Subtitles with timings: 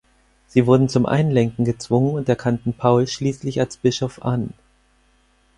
[0.47, 4.51] Sie wurden zum Einlenken gezwungen und erkannten Paul schließlich als Bischof an.